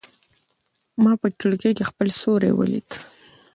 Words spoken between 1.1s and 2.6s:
په کړکۍ کې خپل سیوری